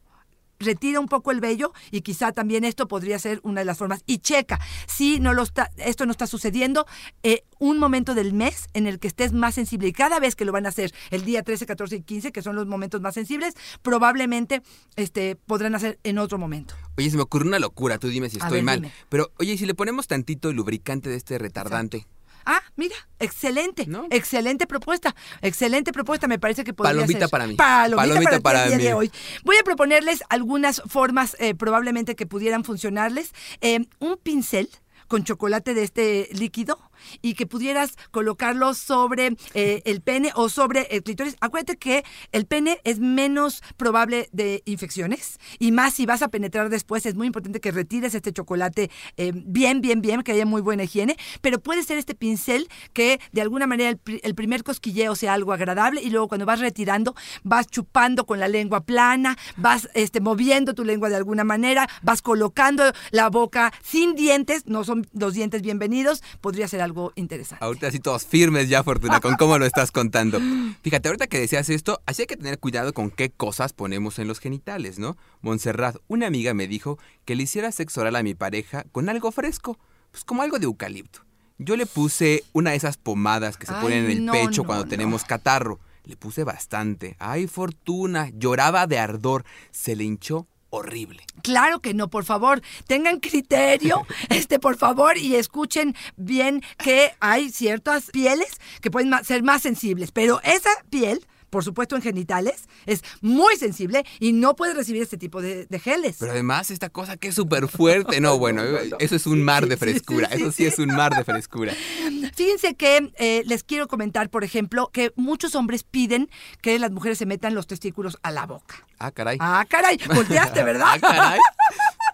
[0.59, 4.03] Retira un poco el vello y quizá también esto podría ser una de las formas.
[4.05, 6.85] Y checa, si no lo está, esto no está sucediendo,
[7.23, 10.45] eh, un momento del mes en el que estés más sensible y cada vez que
[10.45, 13.13] lo van a hacer el día 13, 14 y 15, que son los momentos más
[13.13, 14.61] sensibles, probablemente
[14.95, 16.75] este, podrán hacer en otro momento.
[16.97, 18.81] Oye, se me ocurre una locura, tú dime si estoy ver, mal.
[18.81, 18.93] dime.
[19.09, 22.07] Pero, oye, ¿y si le ponemos tantito lubricante de este retardante?
[22.45, 24.07] Ah, mira, excelente, ¿No?
[24.11, 27.29] excelente propuesta, excelente propuesta, me parece que podría Palomita ser.
[27.29, 27.55] para mí.
[27.55, 29.11] Palomita, Palomita para, ti el para día de hoy.
[29.43, 33.31] Voy a proponerles algunas formas eh, probablemente que pudieran funcionarles.
[33.61, 34.69] Eh, un pincel
[35.07, 36.79] con chocolate de este líquido
[37.21, 41.35] y que pudieras colocarlo sobre eh, el pene o sobre el clítoris.
[41.41, 46.69] Acuérdate que el pene es menos probable de infecciones y más si vas a penetrar
[46.69, 50.61] después es muy importante que retires este chocolate eh, bien, bien, bien, que haya muy
[50.61, 55.15] buena higiene, pero puede ser este pincel que de alguna manera el, el primer cosquilleo
[55.15, 59.89] sea algo agradable y luego cuando vas retirando vas chupando con la lengua plana, vas
[59.93, 65.07] este, moviendo tu lengua de alguna manera, vas colocando la boca sin dientes, no son
[65.13, 67.63] los dientes bienvenidos, podría ser algo interesante.
[67.63, 70.39] Ahorita así todos firmes ya, Fortuna, con cómo lo estás contando.
[70.83, 74.27] Fíjate, ahorita que decías esto, así hay que tener cuidado con qué cosas ponemos en
[74.27, 75.17] los genitales, ¿no?
[75.41, 79.31] Montserrat, una amiga me dijo que le hiciera sexo oral a mi pareja con algo
[79.31, 79.77] fresco,
[80.11, 81.21] pues como algo de eucalipto.
[81.57, 84.61] Yo le puse una de esas pomadas que se Ay, ponen en el no, pecho
[84.63, 84.89] no, cuando no.
[84.89, 85.79] tenemos catarro.
[86.03, 87.15] Le puse bastante.
[87.17, 89.43] Ay, Fortuna, lloraba de ardor.
[89.71, 91.23] Se le hinchó horrible.
[91.41, 97.51] Claro que no, por favor, tengan criterio, este, por favor, y escuchen bien que hay
[97.51, 103.03] ciertas pieles que pueden ser más sensibles, pero esa piel, por supuesto en genitales, es
[103.21, 106.17] muy sensible y no puede recibir este tipo de, de geles.
[106.19, 108.19] Pero además esta cosa que es súper fuerte.
[108.21, 108.63] No, bueno,
[108.99, 110.27] eso es un mar de frescura.
[110.27, 111.73] Eso sí es un mar de frescura.
[112.35, 116.29] Fíjense que eh, les quiero comentar, por ejemplo, que muchos hombres piden
[116.61, 118.85] que las mujeres se metan los testículos a la boca.
[118.99, 119.37] Ah, caray.
[119.39, 120.87] Ah, caray, volteaste, ¿verdad?
[120.89, 121.39] Ah, caray.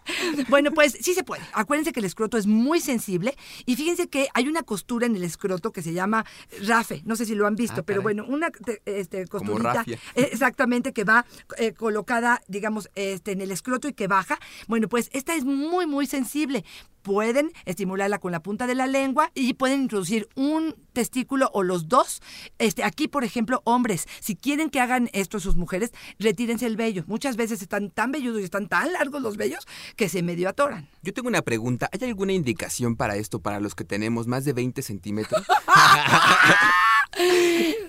[0.50, 1.42] Bueno, pues sí se puede.
[1.54, 3.36] Acuérdense que el escroto es muy sensible
[3.66, 6.26] y fíjense que hay una costura en el escroto que se llama
[6.66, 7.02] rafe.
[7.06, 9.84] No sé si lo han visto, Ah, pero bueno, una te- este, costurita
[10.16, 11.26] eh, exactamente que va
[11.58, 14.40] eh, colocada, digamos, este, en el escroto y que baja.
[14.68, 16.66] Bueno, pues esta es muy, muy sensible.
[17.02, 21.88] Pueden estimularla con la punta de la lengua y pueden introducir un testículo o los
[21.88, 22.22] dos.
[22.60, 27.04] Este, aquí, por ejemplo, hombres, si quieren que hagan esto sus mujeres, retírense el vello.
[27.08, 30.90] Muchas veces están tan velludos y están tan largos los vellos que se medio atoran.
[31.02, 31.90] Yo tengo una pregunta.
[31.92, 35.46] ¿Hay alguna indicación para esto para los que tenemos más de 20 centímetros?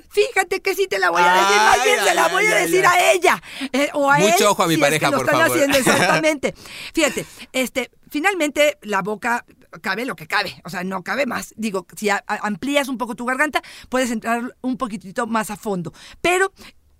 [0.08, 2.44] Fíjate que sí te la voy a decir, más Ay, bien se la ay, voy
[2.46, 2.98] a ay, decir ay.
[2.98, 4.44] a ella eh, o a Mucho él.
[4.46, 5.56] ojo a mi si es pareja, lo por están favor.
[5.56, 6.54] haciendo exactamente.
[6.92, 9.44] Fíjate, este, finalmente la boca
[9.80, 11.54] cabe lo que cabe, o sea, no cabe más.
[11.56, 15.56] Digo, si a- a- amplías un poco tu garganta, puedes entrar un poquitito más a
[15.56, 15.92] fondo.
[16.20, 16.52] Pero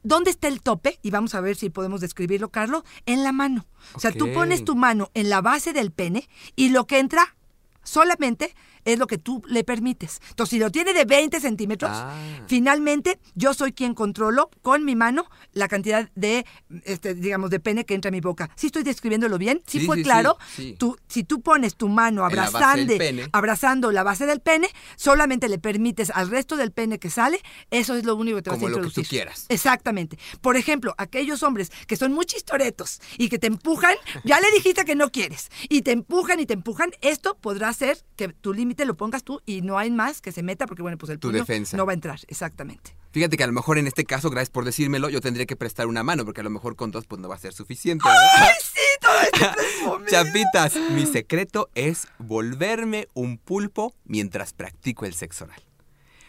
[0.04, 0.98] ¿Dónde está el tope?
[1.02, 2.82] Y vamos a ver si podemos describirlo, Carlos.
[3.06, 3.66] En la mano.
[3.94, 7.36] O sea, tú pones tu mano en la base del pene y lo que entra
[7.84, 8.52] solamente
[8.84, 10.20] es lo que tú le permites.
[10.30, 12.14] Entonces, si lo tiene de 20 centímetros, Ah.
[12.46, 16.44] finalmente yo soy quien controlo con mi mano la cantidad de,
[16.84, 18.50] este, digamos, de pene que entra a mi boca.
[18.56, 19.62] ¿Sí estoy describiéndolo bien?
[19.66, 20.36] ¿Sí, Sí, fue claro?
[20.78, 22.94] Tú, si tú pones tu mano En la abrazando,
[23.32, 27.40] abrazando la base del pene, solamente le permites al resto del pene que sale,
[27.70, 29.08] eso es lo único que te vas Como a lo que tú introducir.
[29.08, 29.46] quieras.
[29.48, 30.18] Exactamente.
[30.40, 34.84] Por ejemplo, aquellos hombres que son muy chistoretos y que te empujan, ya le dijiste
[34.84, 38.71] que no quieres, y te empujan y te empujan, esto podrá hacer que tu límite
[38.84, 41.28] lo pongas tú y no hay más que se meta porque, bueno, pues el Tu
[41.28, 41.76] puño defensa.
[41.76, 42.20] no va a entrar.
[42.28, 42.96] Exactamente.
[43.12, 45.86] Fíjate que a lo mejor en este caso, gracias por decírmelo, yo tendría que prestar
[45.86, 48.04] una mano, porque a lo mejor con dos pues no va a ser suficiente.
[48.08, 48.22] ¿verdad?
[48.36, 48.80] ¡Ay, sí!
[49.00, 50.06] Todo esto presumido.
[50.10, 55.62] Chapitas, mi secreto es volverme un pulpo mientras practico el sexo oral.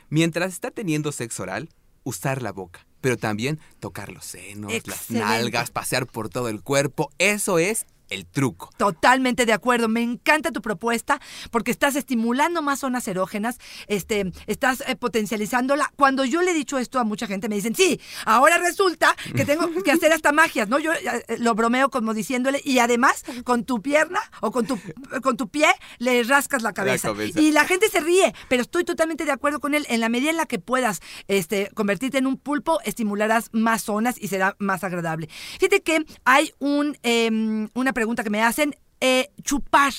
[0.10, 1.69] Mientras está teniendo sexo oral,
[2.03, 7.10] usar la boca, pero también tocar los senos, las nalgas, pasear por todo el cuerpo.
[7.17, 8.69] Eso es el truco.
[8.77, 9.87] Totalmente de acuerdo.
[9.87, 11.19] Me encanta tu propuesta
[11.51, 15.91] porque estás estimulando más zonas erógenas, este, estás eh, potencializándola.
[15.95, 19.45] Cuando yo le he dicho esto a mucha gente, me dicen, sí, ahora resulta que
[19.45, 20.79] tengo que hacer hasta magias, ¿no?
[20.79, 24.79] Yo eh, lo bromeo como diciéndole, y además con tu pierna o con tu,
[25.21, 25.67] con tu pie
[25.99, 27.09] le rascas la cabeza.
[27.09, 27.39] cabeza.
[27.39, 29.85] Y la gente se ríe, pero estoy totalmente de acuerdo con él.
[29.89, 34.15] En la medida en la que puedas este, convertirte en un pulpo, estimularás más zonas
[34.19, 35.29] y será más agradable.
[35.59, 39.93] Fíjate que hay un, em, una pregunta que me hacen, eh, chupar.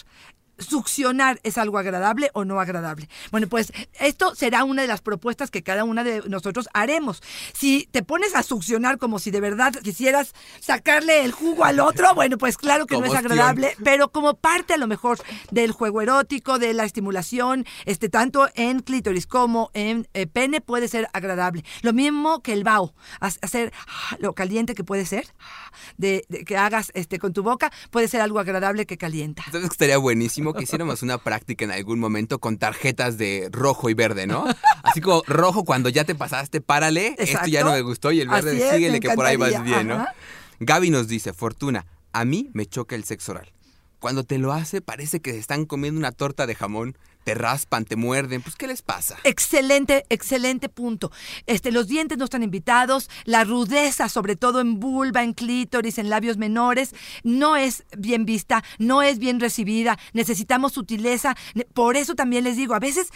[0.58, 3.08] ¿Succionar es algo agradable o no agradable?
[3.30, 7.22] Bueno, pues esto será una de las propuestas que cada una de nosotros haremos.
[7.52, 12.14] Si te pones a succionar como si de verdad quisieras sacarle el jugo al otro,
[12.14, 15.18] bueno, pues claro que no es agradable, pero como parte a lo mejor
[15.50, 20.88] del juego erótico, de la estimulación, este tanto en clítoris como en eh, pene puede
[20.88, 21.64] ser agradable.
[21.82, 26.24] Lo mismo que el bao, ha- hacer ah, lo caliente que puede ser, ah, de,
[26.28, 29.42] de que hagas este con tu boca, puede ser algo agradable que calienta.
[29.46, 33.94] Entonces estaría buenísimo que hiciéramos una práctica en algún momento con tarjetas de rojo y
[33.94, 34.44] verde, ¿no?
[34.82, 37.64] Así como rojo cuando ya te pasaste, párale, esto ya Exacto.
[37.64, 39.94] no me gustó y el verde es, síguele que por ahí vas bien, ¿no?
[39.94, 40.14] ajá.
[40.60, 43.52] Gaby nos dice, Fortuna, a mí me choca el sexo oral.
[43.98, 47.84] Cuando te lo hace parece que se están comiendo una torta de jamón, te raspan,
[47.84, 49.16] te muerden, pues ¿qué les pasa?
[49.24, 51.10] Excelente, excelente punto.
[51.46, 56.10] Este, los dientes no están invitados, la rudeza, sobre todo en vulva, en clítoris, en
[56.10, 59.98] labios menores, no es bien vista, no es bien recibida.
[60.12, 61.34] Necesitamos sutileza.
[61.72, 63.10] Por eso también les digo, a veces.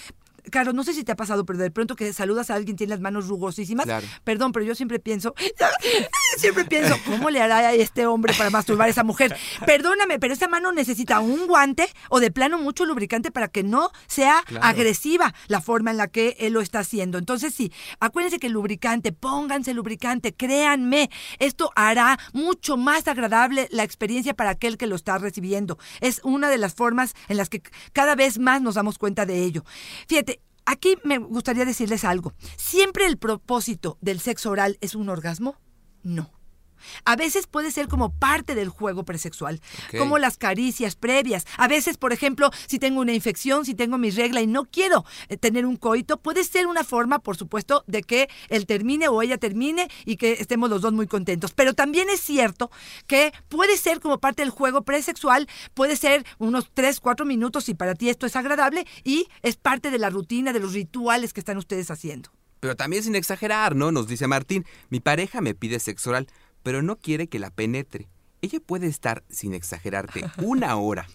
[0.51, 2.91] Carlos, no sé si te ha pasado, pero de pronto que saludas a alguien tiene
[2.91, 3.87] las manos rugosísimas.
[3.87, 4.07] Claro.
[4.25, 5.35] Perdón, pero yo siempre pienso,
[6.37, 9.37] siempre pienso, ¿cómo le hará a este hombre para masturbar a esa mujer?
[9.67, 13.91] Perdóname, pero esa mano necesita un guante o de plano mucho lubricante para que no
[14.07, 14.65] sea Claro.
[14.67, 17.19] agresiva la forma en la que él lo está haciendo.
[17.19, 23.83] Entonces, sí, acuérdense que el lubricante, pónganse lubricante, créanme, esto hará mucho más agradable la
[23.85, 25.79] experiencia para aquel que lo está recibiendo.
[26.01, 29.43] Es una de las formas en las que cada vez más nos damos cuenta de
[29.45, 29.65] ello.
[30.07, 30.38] Fíjate,
[30.69, 32.35] aquí me gustaría decirles algo.
[32.57, 35.57] ¿Siempre el propósito del sexo oral es un orgasmo?
[36.03, 36.38] No.
[37.05, 39.61] A veces puede ser como parte del juego presexual,
[39.97, 41.47] como las caricias previas.
[41.57, 45.05] A veces, por ejemplo, si tengo una infección, si tengo mi regla y no quiero
[45.29, 49.23] eh, tener un coito, puede ser una forma, por supuesto, de que él termine o
[49.23, 51.53] ella termine y que estemos los dos muy contentos.
[51.53, 52.71] Pero también es cierto
[53.07, 57.75] que puede ser como parte del juego presexual, puede ser unos 3, 4 minutos si
[57.75, 61.41] para ti esto es agradable y es parte de la rutina, de los rituales que
[61.41, 62.31] están ustedes haciendo.
[62.61, 63.93] Pero también sin exagerar, ¿no?
[63.93, 66.27] Nos dice Martín, mi pareja me pide sexo oral,
[66.63, 68.09] pero no quiere que la penetre.
[68.41, 71.07] Ella puede estar, sin exagerarte, una hora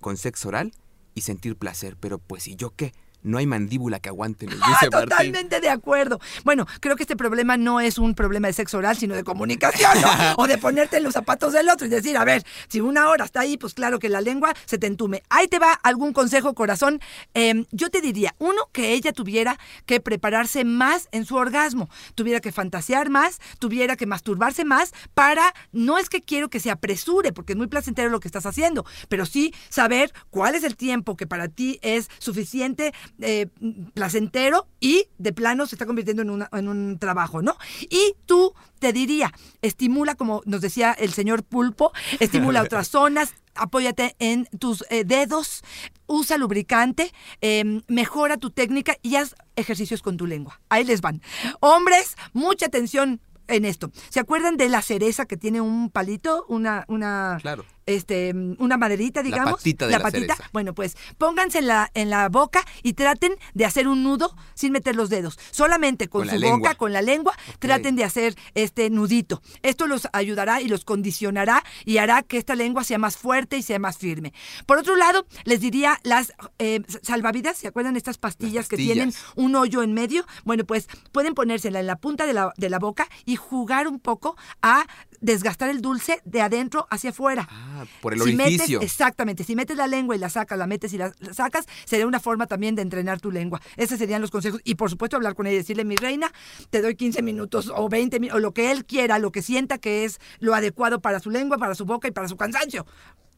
[0.00, 0.72] con sexo oral
[1.14, 2.92] y sentir placer, pero pues ¿y yo qué?
[3.22, 5.08] No hay mandíbula que aguante, nos dice Ah, Martín.
[5.08, 6.20] totalmente de acuerdo.
[6.44, 9.90] Bueno, creo que este problema no es un problema de sexo oral, sino de comunicación,
[10.00, 10.08] ¿no?
[10.38, 13.24] O de ponerte en los zapatos del otro y decir, a ver, si una hora
[13.24, 15.22] está ahí, pues claro que la lengua se te entume.
[15.30, 17.00] Ahí te va algún consejo, corazón.
[17.34, 22.40] Eh, yo te diría, uno, que ella tuviera que prepararse más en su orgasmo, tuviera
[22.40, 27.32] que fantasear más, tuviera que masturbarse más para, no es que quiero que se apresure,
[27.32, 31.16] porque es muy placentero lo que estás haciendo, pero sí saber cuál es el tiempo
[31.16, 33.46] que para ti es suficiente, eh,
[33.94, 37.56] placentero y de plano se está convirtiendo en, una- en un trabajo, ¿no?
[37.90, 44.14] Y tú te diría, estimula, como nos decía el señor Pulpo, estimula otras zonas, apóyate
[44.18, 45.62] en tus eh, dedos,
[46.06, 50.60] usa lubricante, eh, mejora tu técnica y haz ejercicios con tu lengua.
[50.68, 51.20] Ahí les van.
[51.60, 53.90] Hombres, mucha atención en esto.
[54.10, 57.64] ¿Se acuerdan de la cereza que tiene un palito, una, una, Claro.
[57.88, 59.54] Este, una maderita, digamos?
[59.54, 60.36] patita de la cereza.
[60.52, 64.72] Bueno, pues pónganse en la, en la boca y traten de hacer un nudo sin
[64.72, 65.38] meter los dedos.
[65.50, 66.58] Solamente con, Con la su lengua.
[66.58, 69.42] boca, con la lengua, traten de hacer este nudito.
[69.62, 73.62] Esto los ayudará y los condicionará y hará que esta lengua sea más fuerte y
[73.62, 74.32] sea más firme.
[74.66, 79.56] Por otro lado, les diría las eh, salvavidas, ¿se acuerdan estas pastillas, que tienen un
[79.56, 80.26] hoyo en medio?
[80.44, 83.98] Bueno, pues pueden ponérsela en la punta de la, de la boca y jugar un
[83.98, 84.86] poco a
[85.20, 87.48] desgastar el dulce de adentro hacia afuera.
[87.50, 88.80] Ah, por el Si metes- orificio.
[88.80, 92.06] exactamente, si metes la lengua y la sacas, la metes y la, la sacas, sería
[92.06, 93.60] una forma también de entrenar tu lengua.
[93.76, 94.60] Esos serían los consejos.
[94.64, 96.32] Y por supuesto hablar con ella y decirle, mi reina,
[96.70, 99.78] te doy 15 minutos o 20 minutos, o lo que él quiera, lo que sienta
[99.78, 102.86] que es lo adecuado para su lengua, para su boca y para su cansancio.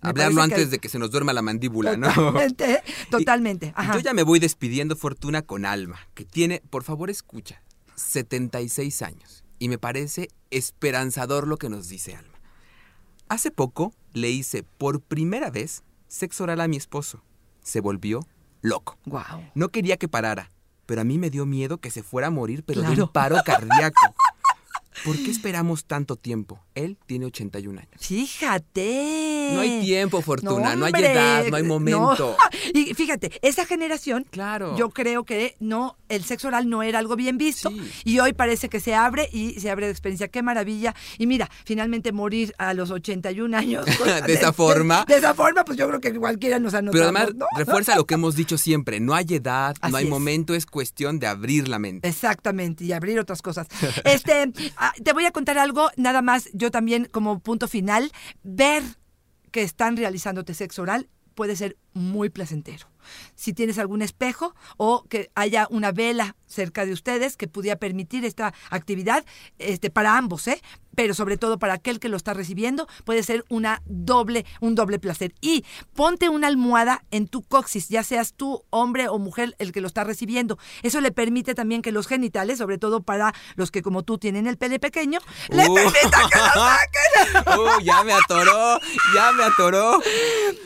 [0.02, 2.08] Me Hablarlo que- antes de que se nos duerma la mandíbula, ¿no?
[2.14, 3.72] Totalmente, Y- totalmente.
[3.76, 3.94] Ajá.
[3.94, 7.62] Yo ya me voy despidiendo, Fortuna, con Alma, que tiene, por favor, escucha,
[7.96, 9.44] 76 años.
[9.58, 12.38] Y me parece esperanzador lo que nos dice Alma.
[13.28, 17.22] Hace poco le hice por primera vez sexo oral a mi esposo.
[17.62, 18.26] Se volvió
[18.62, 18.98] loco.
[19.54, 20.50] No quería que parara,
[20.86, 23.36] pero a mí me dio miedo que se fuera a morir, pero de un paro
[23.44, 24.00] cardíaco.
[25.04, 26.60] ¿Por qué esperamos tanto tiempo?
[26.74, 27.90] Él tiene 81 años.
[28.00, 29.50] Fíjate.
[29.54, 32.36] No hay tiempo, Fortuna, no, hay edad, no hay momento.
[32.72, 34.76] Y fíjate, esa generación, Claro.
[34.76, 37.90] yo creo que no, el sexo oral no era algo bien visto Sí.
[38.04, 40.28] y hoy parece que se abre y se abre de experiencia.
[40.28, 40.94] Qué maravilla.
[41.18, 43.86] Y mira, finalmente morir a los 81 años.
[43.98, 45.04] pues, De esa forma.
[45.08, 47.46] De, esa forma, pues yo creo que cualquiera nos anotamos, Pero además ¿no?
[47.56, 50.10] refuerza lo que hemos dicho siempre, no hay edad, Así no hay es.
[50.10, 52.08] momento, es cuestión de abrir la mente.
[52.08, 53.66] Exactamente, y abrir otras cosas.
[54.04, 54.52] Este,
[54.90, 58.82] ah, te voy a contar algo, nada más, yo también como punto final, ver
[59.50, 62.86] que están realizándote sexo oral puede ser muy placentero.
[63.34, 68.24] Si tienes algún espejo o que haya una vela cerca de ustedes que pudiera permitir
[68.24, 69.24] esta actividad
[69.58, 70.60] este, para ambos, ¿eh?
[70.96, 74.98] pero sobre todo para aquel que lo está recibiendo, puede ser una doble, un doble
[74.98, 75.32] placer.
[75.40, 79.80] Y ponte una almohada en tu coxis, ya seas tú, hombre o mujer, el que
[79.80, 80.58] lo está recibiendo.
[80.82, 84.48] Eso le permite también que los genitales, sobre todo para los que como tú tienen
[84.48, 85.20] el pene pequeño,
[85.50, 85.74] le Uh.
[85.74, 87.00] permita que lo saquen.
[87.60, 88.80] Uh, ya me atoró,
[89.14, 90.00] ya me atoró.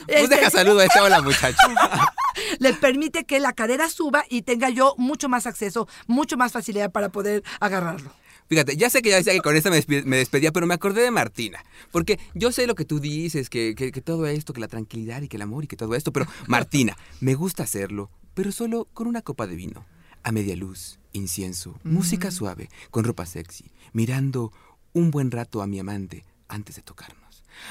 [0.07, 1.57] Pues Este- deja saludo a esta hola muchacho.
[2.59, 6.91] le permite que la cadera suba y tenga yo mucho más acceso, mucho más facilidad
[6.93, 8.11] para poder agarrarlo.
[8.47, 10.75] Fíjate, ya sé que ya decía que con esta me, despe- me despedía, pero me
[10.75, 11.65] acordé de Martina.
[11.91, 15.23] Porque yo sé lo que tú dices, que, que- que todo esto, que la tranquilidad
[15.23, 18.87] y que el amor y que todo esto, pero Martina, me gusta hacerlo, pero solo
[18.93, 19.87] con una copa de vino,
[20.23, 24.53] a media luz, incienso, música suave, con ropa sexy, mirando
[24.93, 27.24] un buen rato a mi amante antes de tocarnos.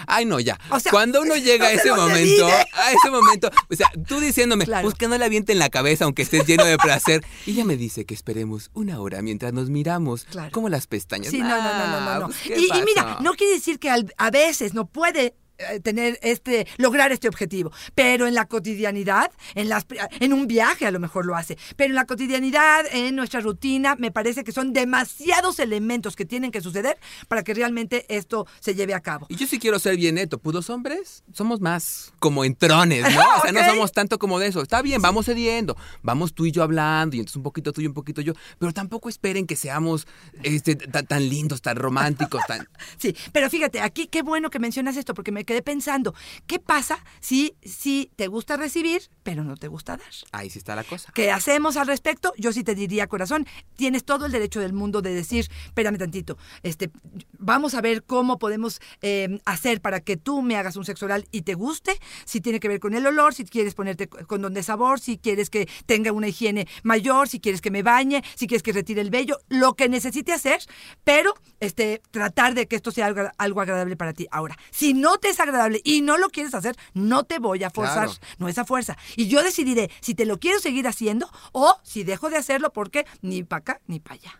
[0.08, 0.60] Ay, no, ya.
[0.69, 3.89] O sea, Cuando uno llega no a se ese momento, a ese momento, o sea,
[4.08, 4.84] tú diciéndome, Claro.
[4.84, 7.24] pues que no la aviente en la cabeza aunque estés lleno de placer.
[7.46, 10.52] Y ella me dice que esperemos una hora mientras nos miramos Claro.
[10.52, 11.32] como las pestañas.
[11.32, 12.10] Sí, no, no, no, no, no.
[12.12, 12.26] Ah, no.
[12.28, 15.36] pues, ¿qué y, y mira, no quiere decir que a veces no puede
[15.84, 19.86] tener este lograr este objetivo, pero en la cotidianidad, en las
[20.20, 23.96] en un viaje a lo mejor lo hace, pero en la cotidianidad, en nuestra rutina,
[23.96, 28.76] me parece que son demasiados elementos que tienen que suceder para que realmente esto se
[28.76, 29.28] lleve a cabo.
[29.30, 30.39] Y yo sí quiero ser bien neto.
[30.39, 33.24] Pues los hombres somos más como entrones, ¿no?
[33.38, 34.62] O sea, no somos tanto como de eso.
[34.62, 35.76] Está bien, vamos cediendo.
[36.02, 38.34] Vamos tú y yo hablando, y entonces un poquito tú y un poquito yo.
[38.60, 40.08] Pero tampoco esperen que seamos
[40.44, 42.68] este, tan, tan lindos, tan románticos, tan.
[42.98, 46.13] Sí, pero fíjate, aquí qué bueno que mencionas esto, porque me quedé pensando,
[46.47, 50.08] ¿qué pasa si, si te gusta recibir, pero no te gusta dar?
[50.32, 51.12] Ahí sí está la cosa.
[51.13, 52.34] ¿Qué hacemos al respecto?
[52.38, 56.38] Yo sí te diría, corazón, tienes todo el derecho del mundo de decir, espérame tantito,
[56.63, 56.91] este,
[57.38, 61.27] vamos a ver cómo podemos eh, hacer para que tú me hagas un sexo oral
[61.32, 64.63] y te guste, si tiene que ver con el olor, si quieres ponerte condón de
[64.63, 68.63] sabor, si quieres que tenga una higiene mayor, si quieres que me bañe, si quieres
[68.63, 70.62] que retire el vello, lo que necesite hacer,
[71.03, 74.27] pero este, tratar de que esto sea algo, algo agradable para ti.
[74.32, 77.69] Ahora, si no te es agradable y no lo quieres hacer, no te voy a
[77.69, 78.19] forzar, Claro.
[78.39, 78.98] no es a fuerza.
[79.15, 83.06] Y yo decidiré si te lo quiero seguir haciendo o si dejo de hacerlo porque
[83.22, 84.39] ni para acá ni para allá.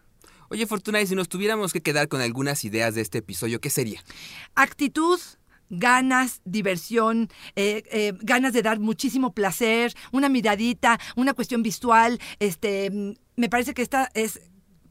[0.49, 3.69] Oye, Fortuna, y si nos tuviéramos que quedar con algunas ideas de este episodio, ¿qué
[3.71, 4.03] sería?
[4.56, 5.19] Actitud,
[5.69, 12.19] ganas, diversión, eh, eh, ganas de dar muchísimo placer, una miradita, una cuestión visual.
[12.39, 14.41] Este, mm, me parece que esta es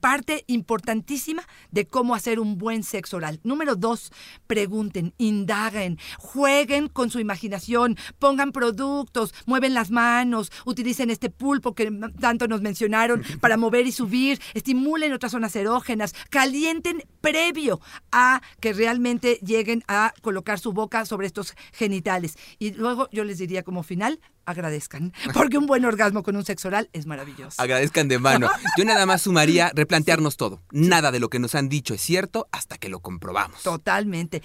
[0.02, 3.38] parte importantísima de cómo hacer un buen sexo oral.
[3.44, 4.10] Número dos,
[4.48, 11.88] pregunten, indaguen, jueguen con su imaginación, pongan productos, mueven las manos, utilicen este pulpo que
[12.20, 17.80] tanto nos mencionaron para mover y subir, estimulen otras zonas erógenas, calienten previo
[18.10, 22.36] a que realmente lleguen a colocar su boca sobre estos genitales.
[22.58, 26.68] Y luego yo les diría como final, agradezcan, porque un buen orgasmo con un sexo
[26.68, 27.60] oral es maravilloso.
[27.60, 28.48] Agradezcan de mano.
[28.78, 30.60] Yo nada más sumaría replantearnos todo.
[30.70, 33.62] Nada de lo que nos han dicho es cierto hasta que lo comprobamos.
[33.62, 34.42] Totalmente.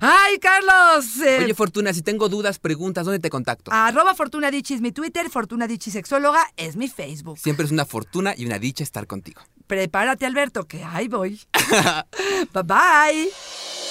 [0.00, 1.20] ¡Ay, Carlos!
[1.24, 3.70] Eh, Oye, Fortuna, si tengo dudas, preguntas, ¿dónde te contacto?
[3.72, 7.38] arroba Fortuna Dichi es mi Twitter, Fortuna Dichi Sexóloga es mi Facebook.
[7.38, 9.42] Siempre es una fortuna y una dicha estar contigo.
[9.66, 11.40] Prepárate, Alberto, que ahí voy.
[12.52, 13.83] bye bye.